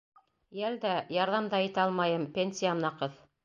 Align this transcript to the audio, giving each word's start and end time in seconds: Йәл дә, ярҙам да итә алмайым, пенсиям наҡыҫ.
Йәл 0.61 0.77
дә, 0.85 0.93
ярҙам 1.17 1.51
да 1.53 1.61
итә 1.67 1.85
алмайым, 1.87 2.27
пенсиям 2.41 2.87
наҡыҫ. 2.89 3.25